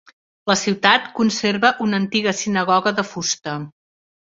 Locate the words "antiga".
2.05-2.35